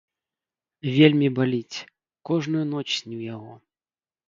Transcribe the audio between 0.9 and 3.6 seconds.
Вельмі баліць, кожную ноч сню яго.